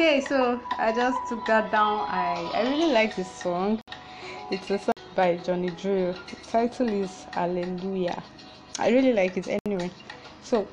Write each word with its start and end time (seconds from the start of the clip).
Okay, 0.00 0.20
so 0.20 0.60
I 0.78 0.92
just 0.92 1.26
took 1.26 1.44
that 1.46 1.72
down. 1.72 2.06
I 2.08 2.48
I 2.54 2.62
really 2.70 2.92
like 2.92 3.16
this 3.16 3.28
song. 3.28 3.80
It's 4.48 4.70
a 4.70 4.78
song 4.78 4.94
by 5.16 5.38
Johnny 5.38 5.70
Drille. 5.70 6.14
The 6.28 6.36
title 6.48 6.86
is 6.86 7.24
Hallelujah. 7.32 8.22
I 8.78 8.90
really 8.90 9.12
like 9.12 9.36
it 9.36 9.48
anyway. 9.66 9.90
So 10.44 10.68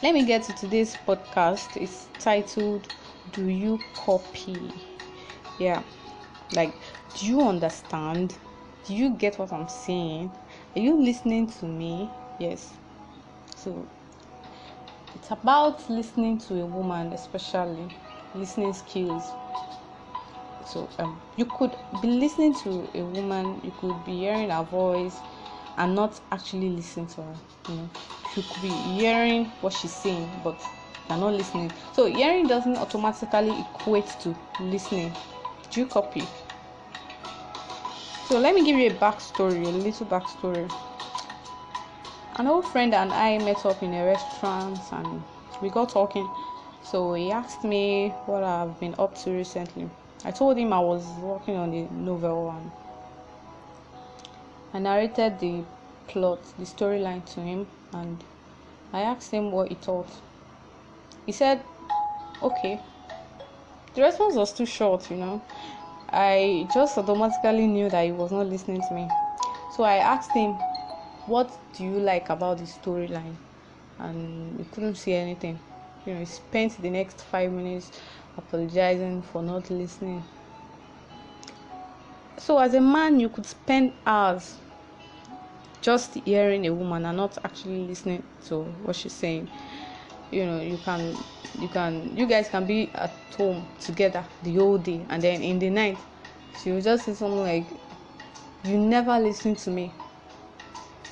let 0.00 0.14
me 0.14 0.24
get 0.24 0.44
to 0.44 0.52
today's 0.52 0.94
podcast. 1.08 1.76
It's 1.76 2.06
titled 2.20 2.86
Do 3.32 3.48
You 3.48 3.80
Copy? 3.96 4.72
Yeah. 5.58 5.82
Like, 6.52 6.74
do 7.16 7.26
you 7.26 7.42
understand? 7.42 8.38
Do 8.86 8.94
you 8.94 9.10
get 9.10 9.40
what 9.40 9.52
I'm 9.52 9.68
saying? 9.68 10.30
Are 10.76 10.80
you 10.80 11.02
listening 11.02 11.48
to 11.48 11.66
me? 11.66 12.08
Yes. 12.38 12.74
So 13.56 13.88
it's 15.14 15.30
about 15.30 15.88
listening 15.88 16.38
to 16.38 16.60
a 16.60 16.66
woman, 16.66 17.12
especially 17.12 17.88
listening 18.34 18.72
skills. 18.72 19.32
So 20.64 20.88
um, 20.98 21.18
you 21.36 21.46
could 21.46 21.76
be 22.02 22.08
listening 22.08 22.54
to 22.56 22.88
a 22.94 23.02
woman, 23.02 23.60
you 23.64 23.72
could 23.80 24.04
be 24.04 24.18
hearing 24.18 24.50
her 24.50 24.64
voice 24.64 25.18
and 25.78 25.94
not 25.94 26.20
actually 26.30 26.70
listening 26.70 27.06
to 27.08 27.22
her. 27.22 27.34
You 27.68 27.74
know, 27.74 27.90
you 28.36 28.42
could 28.42 28.62
be 28.62 28.68
hearing 28.68 29.46
what 29.60 29.72
she's 29.72 29.92
saying, 29.92 30.28
but 30.44 30.60
you're 31.08 31.18
not 31.18 31.32
listening. 31.32 31.72
So 31.92 32.06
hearing 32.06 32.46
doesn't 32.46 32.76
automatically 32.76 33.60
equate 33.60 34.08
to 34.20 34.36
listening. 34.60 35.14
Do 35.70 35.80
you 35.80 35.86
copy? 35.86 36.26
So 38.26 38.38
let 38.38 38.54
me 38.54 38.62
give 38.62 38.76
you 38.76 38.88
a 38.88 38.94
backstory, 38.94 39.64
a 39.66 39.70
little 39.70 40.06
backstory 40.06 40.70
an 42.38 42.46
old 42.46 42.64
friend 42.64 42.94
and 42.94 43.12
I 43.12 43.38
met 43.38 43.66
up 43.66 43.82
in 43.82 43.92
a 43.92 44.04
restaurant 44.04 44.78
and 44.92 45.22
we 45.60 45.70
got 45.70 45.88
talking. 45.88 46.28
So 46.84 47.14
he 47.14 47.32
asked 47.32 47.64
me 47.64 48.10
what 48.26 48.44
I've 48.44 48.78
been 48.78 48.94
up 48.96 49.16
to 49.22 49.30
recently. 49.32 49.90
I 50.24 50.30
told 50.30 50.56
him 50.56 50.72
I 50.72 50.78
was 50.78 51.04
working 51.20 51.56
on 51.56 51.74
a 51.74 51.92
novel 51.92 52.50
and 52.50 52.70
I 54.72 54.78
narrated 54.78 55.40
the 55.40 55.64
plot, 56.06 56.40
the 56.58 56.64
storyline 56.64 57.24
to 57.34 57.40
him, 57.40 57.66
and 57.92 58.22
I 58.92 59.00
asked 59.00 59.32
him 59.32 59.50
what 59.50 59.68
he 59.68 59.74
thought. 59.74 60.08
He 61.26 61.32
said, 61.32 61.64
Okay. 62.40 62.80
The 63.94 64.02
response 64.02 64.36
was 64.36 64.52
too 64.52 64.66
short, 64.66 65.10
you 65.10 65.16
know. 65.16 65.42
I 66.10 66.68
just 66.70 66.96
automatically 66.96 67.66
knew 67.66 67.90
that 67.90 68.04
he 68.04 68.12
was 68.12 68.30
not 68.30 68.46
listening 68.46 68.82
to 68.82 68.94
me. 68.94 69.10
So 69.72 69.82
I 69.82 69.96
asked 69.96 70.30
him, 70.30 70.56
what 71.28 71.50
do 71.74 71.84
you 71.84 72.00
like 72.00 72.30
about 72.30 72.58
the 72.58 72.64
storyline? 72.64 73.36
And 73.98 74.58
we 74.58 74.64
couldn't 74.64 74.94
see 74.94 75.12
anything. 75.12 75.58
You 76.06 76.14
know 76.14 76.20
he 76.20 76.26
spent 76.26 76.80
the 76.80 76.90
next 76.90 77.22
five 77.22 77.52
minutes 77.52 77.92
apologizing 78.36 79.22
for 79.22 79.42
not 79.42 79.70
listening. 79.70 80.24
So 82.38 82.58
as 82.58 82.74
a 82.74 82.80
man 82.80 83.20
you 83.20 83.28
could 83.28 83.46
spend 83.46 83.92
hours 84.06 84.56
just 85.80 86.14
hearing 86.14 86.66
a 86.66 86.72
woman 86.72 87.04
and 87.04 87.16
not 87.16 87.36
actually 87.44 87.86
listening 87.86 88.22
to 88.46 88.62
what 88.62 88.96
she's 88.96 89.12
saying. 89.12 89.48
You 90.30 90.46
know 90.46 90.60
you 90.60 90.78
can 90.78 91.16
you 91.58 91.68
can 91.68 92.16
you 92.16 92.26
guys 92.26 92.48
can 92.48 92.66
be 92.66 92.90
at 92.94 93.10
home 93.36 93.66
together 93.80 94.24
the 94.42 94.54
whole 94.54 94.78
day 94.78 95.04
and 95.10 95.22
then 95.22 95.42
in 95.42 95.58
the 95.58 95.70
night 95.70 95.98
she 96.62 96.70
will 96.70 96.80
just 96.80 97.04
say 97.04 97.14
something 97.14 97.42
like 97.42 97.66
you 98.64 98.78
never 98.78 99.18
listen 99.18 99.54
to 99.54 99.70
me 99.70 99.92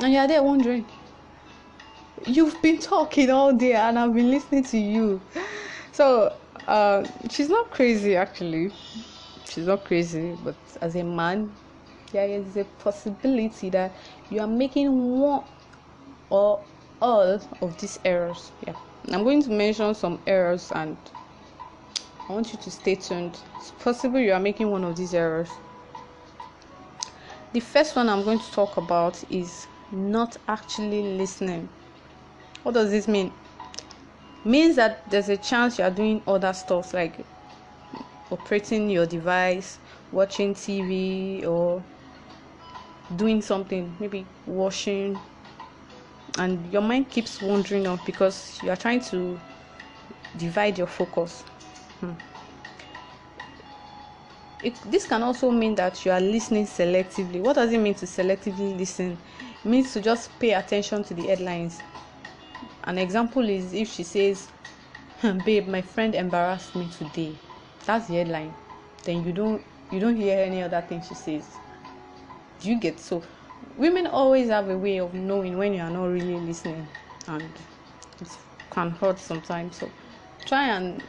and 0.00 0.12
you're 0.12 0.28
there 0.28 0.42
wondering, 0.42 0.86
you've 2.26 2.60
been 2.62 2.78
talking 2.78 3.30
all 3.30 3.52
day 3.52 3.74
and 3.74 3.98
I've 3.98 4.14
been 4.14 4.30
listening 4.30 4.64
to 4.64 4.78
you. 4.78 5.20
So 5.92 6.34
uh, 6.66 7.06
she's 7.30 7.48
not 7.48 7.70
crazy 7.70 8.16
actually. 8.16 8.70
She's 9.48 9.66
not 9.66 9.84
crazy, 9.84 10.36
but 10.44 10.54
as 10.80 10.94
a 10.94 11.02
man, 11.02 11.52
there 12.12 12.28
is 12.28 12.56
a 12.56 12.64
possibility 12.64 13.70
that 13.70 13.92
you 14.30 14.40
are 14.40 14.46
making 14.46 15.18
one 15.20 15.44
or 16.30 16.60
all 17.00 17.40
of 17.60 17.80
these 17.80 17.98
errors. 18.04 18.52
Yeah. 18.66 18.74
I'm 19.10 19.24
going 19.24 19.42
to 19.42 19.50
mention 19.50 19.94
some 19.94 20.20
errors 20.26 20.70
and 20.72 20.96
I 22.28 22.32
want 22.32 22.52
you 22.52 22.58
to 22.58 22.70
stay 22.70 22.94
tuned. 22.94 23.38
It's 23.56 23.70
possible 23.72 24.20
you 24.20 24.32
are 24.32 24.40
making 24.40 24.70
one 24.70 24.84
of 24.84 24.96
these 24.96 25.14
errors. 25.14 25.48
The 27.54 27.60
first 27.60 27.96
one 27.96 28.08
I'm 28.10 28.22
going 28.22 28.38
to 28.38 28.52
talk 28.52 28.76
about 28.76 29.24
is 29.30 29.66
not 29.90 30.36
actually 30.46 31.16
listening. 31.16 31.68
What 32.62 32.74
does 32.74 32.90
this 32.90 33.08
mean? 33.08 33.32
means 34.44 34.76
that 34.76 35.08
there's 35.10 35.28
a 35.28 35.36
chance 35.36 35.78
you 35.78 35.84
are 35.84 35.90
doing 35.90 36.22
other 36.26 36.52
stuff 36.52 36.94
like 36.94 37.24
operating 38.30 38.88
your 38.88 39.06
device, 39.06 39.78
watching 40.12 40.54
TV, 40.54 41.44
or 41.46 41.82
doing 43.16 43.42
something, 43.42 43.94
maybe 44.00 44.26
washing, 44.46 45.18
and 46.38 46.72
your 46.72 46.82
mind 46.82 47.10
keeps 47.10 47.40
wandering 47.42 47.86
off 47.86 48.04
because 48.04 48.62
you 48.62 48.70
are 48.70 48.76
trying 48.76 49.00
to 49.00 49.38
divide 50.36 50.78
your 50.78 50.86
focus. 50.86 51.42
Hmm. 52.00 52.12
It, 54.62 54.74
this 54.90 55.06
can 55.06 55.22
also 55.22 55.50
mean 55.50 55.74
that 55.76 56.04
you 56.04 56.10
are 56.12 56.20
listening 56.20 56.66
selectively. 56.66 57.40
What 57.40 57.54
does 57.56 57.72
it 57.72 57.78
mean 57.78 57.94
to 57.94 58.06
selectively 58.06 58.76
listen? 58.76 59.16
Means 59.64 59.92
to 59.92 60.00
just 60.00 60.30
pay 60.38 60.52
attention 60.52 61.04
to 61.04 61.14
the 61.14 61.26
headlines. 61.26 61.80
An 62.84 62.98
example 62.98 63.48
is 63.48 63.72
if 63.72 63.88
she 63.88 64.02
says, 64.02 64.48
hmm, 65.20 65.38
"Babe, 65.40 65.68
my 65.68 65.82
friend 65.82 66.14
embarrassed 66.14 66.74
me 66.74 66.88
today." 66.88 67.34
That's 67.84 68.06
the 68.06 68.14
headline. 68.14 68.54
Then 69.04 69.24
you 69.24 69.32
don't 69.32 69.62
you 69.90 70.00
don't 70.00 70.16
hear 70.16 70.38
any 70.38 70.62
other 70.62 70.80
thing 70.82 71.02
she 71.02 71.14
says. 71.14 71.56
Do 72.60 72.68
you 72.68 72.78
get 72.80 73.00
so? 73.00 73.22
Women 73.76 74.06
always 74.06 74.48
have 74.48 74.68
a 74.68 74.76
way 74.76 74.98
of 75.00 75.14
knowing 75.14 75.56
when 75.56 75.74
you 75.74 75.80
are 75.80 75.90
not 75.90 76.06
really 76.06 76.38
listening, 76.40 76.86
and 77.26 77.44
it 78.20 78.38
can 78.70 78.90
hurt 78.90 79.18
sometimes. 79.18 79.76
So 79.76 79.90
try 80.44 80.68
and 80.68 81.02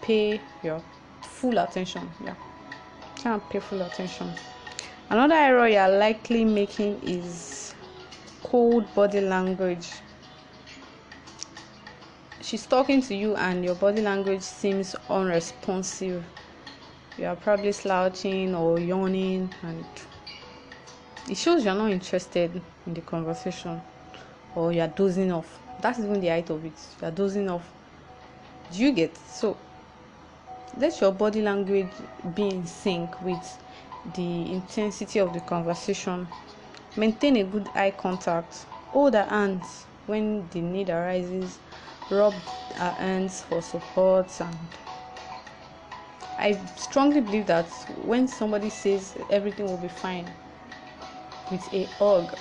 pay 0.00 0.40
your 0.62 0.82
full 1.22 1.58
attention. 1.58 2.10
Yeah, 2.20 2.34
try 3.16 3.34
and 3.34 3.48
pay 3.48 3.60
full 3.60 3.82
attention. 3.82 4.32
Another 5.10 5.34
error 5.34 5.66
you 5.66 5.76
are 5.76 5.90
likely 5.90 6.44
making 6.44 7.02
is 7.02 7.74
cold 8.44 8.84
body 8.94 9.20
language. 9.20 9.88
She's 12.40 12.64
talking 12.64 13.02
to 13.02 13.14
you, 13.16 13.34
and 13.34 13.64
your 13.64 13.74
body 13.74 14.02
language 14.02 14.42
seems 14.42 14.94
unresponsive. 15.08 16.24
You 17.18 17.26
are 17.26 17.34
probably 17.34 17.72
slouching 17.72 18.54
or 18.54 18.78
yawning, 18.78 19.52
and 19.62 19.84
it 21.28 21.36
shows 21.36 21.64
you're 21.64 21.74
not 21.74 21.90
interested 21.90 22.62
in 22.86 22.94
the 22.94 23.00
conversation 23.00 23.82
or 24.54 24.72
you're 24.72 24.86
dozing 24.86 25.32
off. 25.32 25.58
That's 25.80 25.98
even 25.98 26.20
the 26.20 26.28
height 26.28 26.50
of 26.50 26.64
it. 26.64 26.72
You're 27.02 27.10
dozing 27.10 27.50
off. 27.50 27.68
Do 28.72 28.78
you 28.78 28.92
get 28.92 29.16
so? 29.16 29.56
Let 30.78 31.00
your 31.00 31.10
body 31.10 31.42
language 31.42 31.90
be 32.36 32.48
in 32.48 32.64
sync 32.64 33.20
with 33.22 33.58
the 34.14 34.52
intensity 34.52 35.18
of 35.18 35.32
the 35.32 35.40
conversation. 35.40 36.26
Maintain 36.96 37.36
a 37.36 37.44
good 37.44 37.68
eye 37.74 37.92
contact. 37.92 38.66
Hold 38.88 39.14
her 39.14 39.24
hands 39.24 39.84
when 40.06 40.48
the 40.50 40.60
need 40.60 40.90
arises. 40.90 41.58
Rub 42.10 42.32
her 42.32 42.90
hands 42.90 43.42
for 43.42 43.62
support 43.62 44.28
and 44.40 44.56
I 46.40 46.58
strongly 46.76 47.20
believe 47.20 47.46
that 47.46 47.66
when 48.02 48.26
somebody 48.26 48.70
says 48.70 49.14
everything 49.28 49.66
will 49.66 49.76
be 49.76 49.88
fine 49.88 50.26
with 51.50 51.72
a 51.74 51.84
hug, 51.98 52.34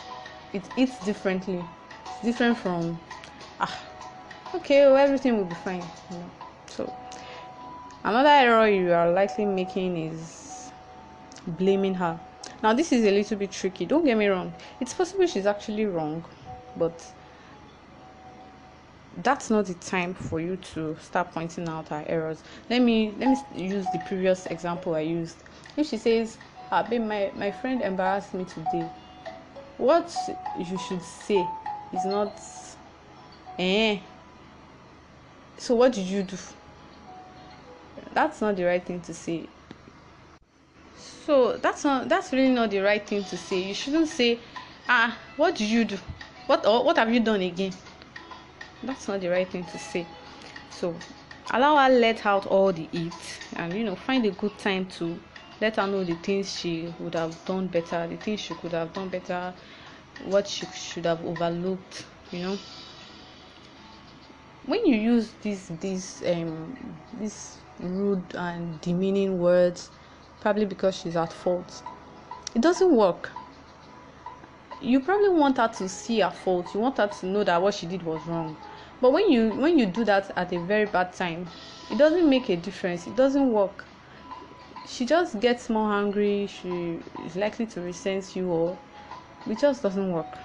it 0.53 0.65
hits 0.77 0.97
differently. 1.05 1.63
It's 2.05 2.23
different 2.23 2.57
from 2.57 2.97
ah 3.59 3.83
okay 4.55 4.85
well, 4.85 4.95
everything 4.97 5.37
will 5.37 5.45
be 5.45 5.55
fine. 5.55 5.83
You 6.09 6.17
know? 6.17 6.31
So 6.67 6.93
another 8.05 8.29
error 8.29 8.69
you 8.69 8.93
are 8.93 9.11
likely 9.11 9.45
making 9.45 9.97
is 9.97 10.38
blaming 11.45 11.95
her. 11.95 12.19
Now, 12.61 12.73
this 12.73 12.91
is 12.91 13.05
a 13.05 13.11
little 13.11 13.37
bit 13.37 13.51
tricky. 13.51 13.85
Don't 13.85 14.05
get 14.05 14.17
me 14.17 14.27
wrong. 14.27 14.53
It's 14.79 14.93
possible 14.93 15.25
she's 15.27 15.45
actually 15.45 15.85
wrong, 15.85 16.25
but 16.75 16.93
that's 19.17 19.49
not 19.49 19.65
the 19.65 19.73
time 19.75 20.13
for 20.13 20.39
you 20.39 20.57
to 20.73 20.97
start 21.01 21.31
pointing 21.33 21.67
out 21.67 21.89
her 21.89 22.03
errors. 22.07 22.41
Let 22.69 22.81
me 22.81 23.13
let 23.17 23.29
me 23.29 23.37
use 23.55 23.85
the 23.91 23.99
previous 23.99 24.45
example 24.47 24.95
I 24.95 25.01
used. 25.01 25.37
If 25.77 25.87
she 25.87 25.97
says, 25.97 26.37
"Ah, 26.71 26.83
babe, 26.83 27.01
my 27.01 27.31
my 27.35 27.51
friend 27.51 27.81
embarrassed 27.81 28.33
me 28.33 28.45
today," 28.45 28.87
what 29.77 30.13
you 30.57 30.77
should 30.77 31.01
say 31.01 31.47
is 31.93 32.05
not, 32.05 32.31
"Eh." 33.57 33.99
So 35.57 35.75
what 35.75 35.91
did 35.93 36.05
you 36.05 36.23
do? 36.23 36.37
That's 38.13 38.41
not 38.41 38.55
the 38.55 38.63
right 38.63 38.83
thing 38.83 39.01
to 39.01 39.13
say 39.13 39.47
so 41.29 41.57
that's 41.57 41.83
not 41.83 42.09
that's 42.09 42.33
really 42.33 42.49
not 42.49 42.71
the 42.71 42.79
right 42.79 43.05
thing 43.05 43.23
to 43.23 43.37
say. 43.37 43.61
You 43.61 43.75
shouldn't 43.75 44.07
say 44.07 44.39
ah 44.87 45.15
what 45.37 45.53
did 45.53 45.69
you 45.69 45.85
do? 45.85 45.95
What 46.47 46.65
or 46.65 46.83
what 46.83 46.97
have 46.97 47.13
you 47.13 47.19
done 47.19 47.41
again? 47.41 47.71
That's 48.81 49.07
not 49.07 49.21
the 49.21 49.27
right 49.27 49.47
thing 49.47 49.63
to 49.63 49.77
say. 49.77 50.07
So 50.71 50.95
allow 51.51 51.75
her 51.77 51.93
let 51.93 52.25
out 52.25 52.47
all 52.47 52.73
the 52.73 52.87
heat 52.91 53.13
and 53.57 53.71
you 53.75 53.83
know 53.83 53.93
find 53.95 54.25
a 54.25 54.31
good 54.31 54.57
time 54.57 54.87
to 54.97 55.19
let 55.61 55.75
her 55.75 55.85
know 55.85 56.03
the 56.03 56.15
things 56.15 56.51
she 56.51 56.91
would 56.99 57.13
have 57.13 57.35
done 57.45 57.67
better 57.67 58.07
the 58.07 58.15
things 58.15 58.39
she 58.39 58.55
could 58.55 58.71
have 58.71 58.91
done 58.93 59.09
better 59.09 59.53
what 60.25 60.47
she 60.47 60.65
should 60.73 61.05
have 61.05 61.23
overlooked 61.23 62.07
you 62.31 62.39
know. 62.39 62.57
When 64.65 64.83
you 64.83 64.95
use 64.95 65.31
these 65.43 65.67
these 65.79 66.23
um 66.25 66.75
these 67.19 67.59
rude 67.79 68.33
and 68.33 68.81
demeaning 68.81 69.37
words 69.37 69.91
probably 70.41 70.65
because 70.65 70.95
she's 70.95 71.15
at 71.15 71.31
fault. 71.33 71.83
It 72.55 72.61
doesn't 72.61 72.95
work. 72.95 73.31
You 74.81 74.99
probably 75.01 75.29
want 75.29 75.57
her 75.57 75.67
to 75.67 75.89
see 75.89 76.19
her 76.21 76.31
fault. 76.31 76.73
You 76.73 76.79
want 76.79 76.97
her 76.97 77.07
to 77.07 77.25
know 77.25 77.43
that 77.43 77.61
what 77.61 77.73
she 77.73 77.85
did 77.85 78.03
was 78.03 78.25
wrong. 78.25 78.55
But 79.01 79.13
when 79.13 79.29
you 79.31 79.49
when 79.51 79.79
you 79.79 79.85
do 79.85 80.03
that 80.05 80.31
at 80.35 80.51
a 80.51 80.59
very 80.59 80.85
bad 80.85 81.13
time 81.13 81.47
it 81.89 81.97
doesn't 81.97 82.29
make 82.29 82.49
a 82.49 82.55
difference. 82.55 83.07
It 83.07 83.15
doesn't 83.15 83.51
work. 83.51 83.85
She 84.87 85.05
just 85.05 85.39
gets 85.39 85.69
more 85.69 85.91
angry. 85.93 86.47
She 86.47 86.99
is 87.25 87.35
likely 87.35 87.65
to 87.67 87.81
resent 87.81 88.35
you 88.35 88.49
or 88.49 88.77
it 89.47 89.59
just 89.59 89.81
doesn't 89.81 90.11
work. 90.11 90.37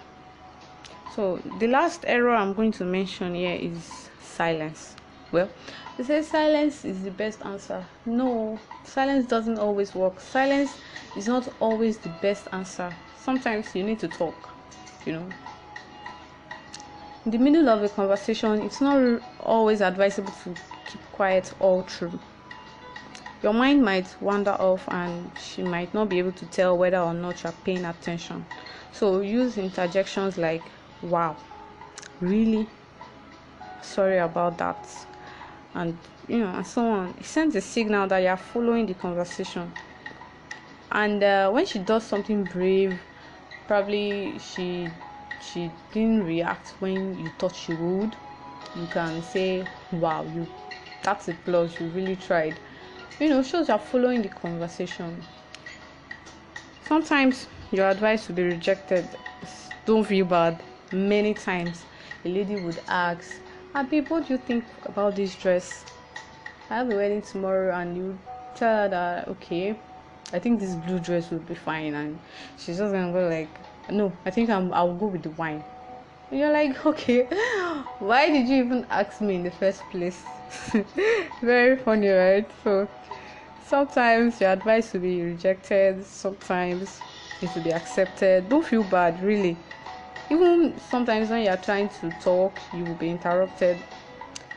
So 1.14 1.40
the 1.60 1.68
last 1.68 2.04
error 2.08 2.34
i'm 2.34 2.54
going 2.54 2.72
to 2.72 2.84
mention 2.84 3.34
here 3.36 3.54
is 3.54 4.08
silence 4.20 4.96
well. 5.34 5.50
They 5.98 6.04
say 6.04 6.22
silence 6.22 6.84
is 6.84 7.02
the 7.02 7.10
best 7.10 7.44
answer. 7.44 7.84
No 8.06 8.58
silence 8.84 9.26
doesn't 9.26 9.58
always 9.58 9.94
work. 9.94 10.20
Silence 10.20 10.78
is 11.16 11.28
not 11.28 11.46
always 11.60 11.98
the 11.98 12.08
best 12.22 12.48
answer. 12.52 12.94
Sometimes 13.18 13.74
you 13.76 13.84
need 13.84 13.98
to 14.00 14.08
talk 14.08 14.54
you 15.06 15.12
know. 15.12 15.26
In 17.24 17.30
the 17.30 17.38
middle 17.38 17.68
of 17.68 17.82
a 17.82 17.88
conversation 17.88 18.62
it's 18.62 18.80
not 18.80 19.22
always 19.40 19.80
advisable 19.80 20.32
to 20.44 20.54
keep 20.86 21.02
quiet 21.12 21.52
all 21.60 21.82
through 21.82 22.18
your 23.42 23.52
mind 23.52 23.82
might 23.84 24.14
wander 24.20 24.52
off 24.52 24.88
and 24.88 25.30
she 25.38 25.62
might 25.62 25.92
not 25.92 26.08
be 26.08 26.18
able 26.18 26.32
to 26.32 26.46
tell 26.46 26.78
whether 26.78 26.98
or 26.98 27.12
not 27.12 27.42
you're 27.42 27.52
paying 27.52 27.84
attention. 27.84 28.46
So 28.92 29.20
use 29.20 29.58
interjections 29.58 30.38
like 30.38 30.62
wow 31.02 31.36
really? 32.20 32.66
Sorry 33.82 34.18
about 34.18 34.56
that 34.58 34.76
and 35.74 35.96
you 36.28 36.38
know 36.38 36.48
and 36.48 36.66
so 36.66 36.82
on. 36.86 37.14
It 37.18 37.24
sends 37.24 37.54
a 37.56 37.60
signal 37.60 38.08
that 38.08 38.18
you're 38.18 38.36
following 38.36 38.86
the 38.86 38.94
conversation. 38.94 39.72
And 40.90 41.22
uh, 41.22 41.50
when 41.50 41.66
she 41.66 41.80
does 41.80 42.04
something 42.04 42.44
brave 42.44 43.00
probably 43.66 44.38
she 44.38 44.90
she 45.40 45.70
didn't 45.92 46.24
react 46.24 46.74
when 46.80 47.18
you 47.18 47.30
thought 47.38 47.54
she 47.54 47.72
would. 47.72 48.16
You 48.76 48.86
can 48.92 49.22
say 49.22 49.66
wow 49.92 50.24
you 50.34 50.46
that's 51.02 51.28
a 51.28 51.34
plus 51.44 51.78
you 51.80 51.86
really 51.88 52.16
tried. 52.16 52.54
You 53.20 53.28
know 53.28 53.42
shows 53.42 53.68
you're 53.68 53.78
following 53.78 54.22
the 54.22 54.28
conversation. 54.28 55.22
Sometimes 56.86 57.46
your 57.70 57.88
advice 57.88 58.28
will 58.28 58.34
be 58.34 58.42
rejected. 58.42 59.06
Don't 59.86 60.04
feel 60.04 60.26
bad. 60.26 60.62
Many 60.92 61.34
times 61.34 61.84
a 62.24 62.28
lady 62.28 62.56
would 62.56 62.80
ask 62.88 63.40
Abi, 63.76 64.02
what 64.02 64.28
do 64.28 64.34
you 64.34 64.38
think 64.38 64.64
about 64.86 65.16
this 65.16 65.34
dress? 65.34 65.84
I 66.70 66.76
have 66.76 66.88
a 66.88 66.92
wedding 66.94 67.22
tomorrow, 67.22 67.74
and 67.74 67.96
you 67.96 68.16
tell 68.54 68.82
her 68.82 68.88
that 68.88 69.26
okay, 69.26 69.74
I 70.32 70.38
think 70.38 70.60
this 70.60 70.76
blue 70.76 71.00
dress 71.00 71.30
would 71.32 71.44
be 71.48 71.56
fine, 71.56 71.92
and 71.92 72.16
she's 72.56 72.78
just 72.78 72.92
gonna 72.92 73.10
go 73.12 73.26
like, 73.26 73.48
no, 73.90 74.12
I 74.24 74.30
think 74.30 74.48
I'm 74.48 74.72
I'll 74.72 74.94
go 74.94 75.06
with 75.06 75.24
the 75.24 75.30
wine. 75.30 75.64
And 76.30 76.38
you're 76.38 76.52
like, 76.52 76.86
okay, 76.92 77.24
why 77.98 78.30
did 78.30 78.46
you 78.48 78.62
even 78.62 78.86
ask 78.90 79.20
me 79.20 79.34
in 79.34 79.42
the 79.42 79.50
first 79.50 79.82
place? 79.90 80.22
Very 81.42 81.76
funny, 81.76 82.10
right? 82.10 82.48
So 82.62 82.86
sometimes 83.66 84.40
your 84.40 84.50
advice 84.50 84.92
will 84.92 85.00
be 85.00 85.20
rejected, 85.20 86.06
sometimes 86.06 87.00
it 87.42 87.52
will 87.52 87.62
be 87.62 87.72
accepted. 87.72 88.48
Don't 88.48 88.64
feel 88.64 88.84
bad, 88.84 89.20
really 89.20 89.56
even 90.30 90.78
sometimes 90.78 91.30
when 91.30 91.42
you're 91.42 91.56
trying 91.56 91.88
to 91.88 92.10
talk 92.12 92.52
you 92.72 92.84
will 92.84 92.94
be 92.94 93.10
interrupted. 93.10 93.78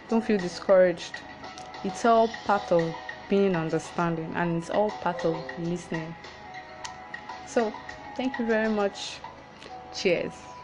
Don't 0.09 0.23
feel 0.23 0.39
discouraged. 0.39 1.21
It's 1.83 2.05
all 2.05 2.29
part 2.45 2.71
of 2.71 2.95
being 3.27 3.55
understanding 3.55 4.33
and 4.35 4.57
it's 4.57 4.69
all 4.69 4.91
part 4.91 5.25
of 5.25 5.43
listening. 5.57 6.15
So 7.45 7.73
thank 8.15 8.39
you 8.39 8.45
very 8.45 8.69
much. 8.69 9.19
Cheers 9.93 10.56